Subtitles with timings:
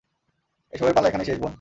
[0.73, 1.49] এসবের পালা এখানেই শেষ, বোন।